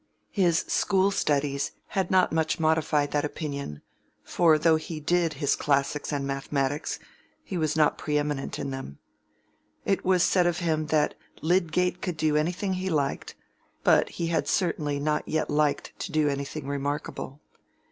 [0.31, 3.83] His school studies had not much modified that opinion,
[4.23, 6.97] for though he "did" his classics and mathematics,
[7.43, 8.97] he was not pre eminent in them.
[9.85, 13.35] It was said of him, that Lydgate could do anything he liked,
[13.83, 17.39] but he had certainly not yet liked to do anything remarkable.